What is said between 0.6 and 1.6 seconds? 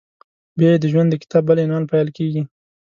یې د ژوند د کتاب بل